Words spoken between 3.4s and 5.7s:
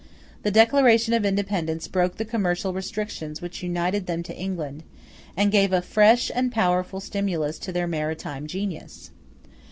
united them to England, and